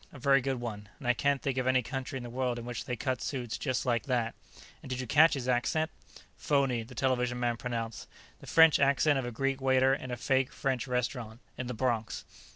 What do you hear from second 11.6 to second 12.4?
the Bronx."